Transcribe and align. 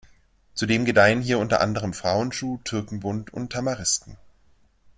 Zudem 0.55 0.85
gedeihen 0.85 1.21
hier 1.21 1.37
unter 1.37 1.61
anderem 1.61 1.93
Frauenschuh, 1.93 2.57
Türkenbund 2.63 3.31
und 3.35 3.51
Tamarisken. 3.53 4.17